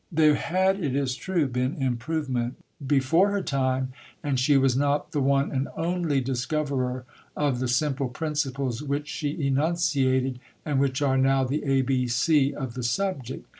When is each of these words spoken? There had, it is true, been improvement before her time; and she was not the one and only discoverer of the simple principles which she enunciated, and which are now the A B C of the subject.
There 0.11 0.33
had, 0.33 0.83
it 0.83 0.95
is 0.95 1.13
true, 1.13 1.45
been 1.47 1.75
improvement 1.75 2.55
before 2.83 3.29
her 3.29 3.43
time; 3.43 3.93
and 4.23 4.39
she 4.39 4.57
was 4.57 4.75
not 4.75 5.11
the 5.11 5.21
one 5.21 5.51
and 5.51 5.67
only 5.77 6.19
discoverer 6.21 7.05
of 7.37 7.59
the 7.59 7.67
simple 7.67 8.07
principles 8.09 8.81
which 8.81 9.07
she 9.07 9.45
enunciated, 9.45 10.39
and 10.65 10.79
which 10.79 11.03
are 11.03 11.19
now 11.19 11.43
the 11.43 11.63
A 11.65 11.83
B 11.83 12.07
C 12.07 12.51
of 12.51 12.73
the 12.73 12.81
subject. 12.81 13.45